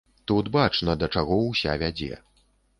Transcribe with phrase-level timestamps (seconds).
[0.29, 2.13] Тут бачна, да чаго ўся вядзе.